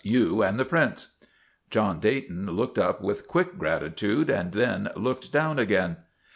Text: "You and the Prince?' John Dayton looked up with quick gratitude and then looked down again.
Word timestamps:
"You 0.03 0.41
and 0.41 0.59
the 0.59 0.65
Prince?' 0.65 1.15
John 1.69 1.99
Dayton 1.99 2.47
looked 2.47 2.79
up 2.79 3.01
with 3.03 3.27
quick 3.27 3.59
gratitude 3.59 4.31
and 4.31 4.51
then 4.51 4.89
looked 4.95 5.31
down 5.31 5.59
again. 5.59 5.97